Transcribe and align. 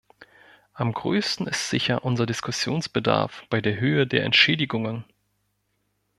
Am 0.73 0.93
größten 0.93 1.45
ist 1.45 1.69
sicher 1.69 2.03
unser 2.03 2.25
Diskussionsbedarf 2.25 3.43
bei 3.51 3.61
der 3.61 3.79
Höhe 3.79 4.07
der 4.07 4.23
Entschädigungen. 4.23 5.05